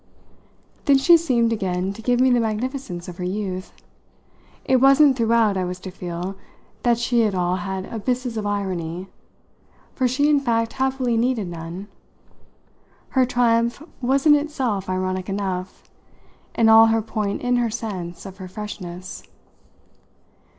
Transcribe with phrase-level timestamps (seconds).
[0.85, 3.71] Then she seemed again to give me the magnificence of her youth.
[4.65, 6.35] It wasn't, throughout, I was to feel,
[6.81, 9.09] that she at all had abysses of irony,
[9.93, 11.87] for she in fact happily needed none.
[13.09, 15.83] Her triumph was in itself ironic enough,
[16.55, 19.21] and all her point in her sense of her freshness.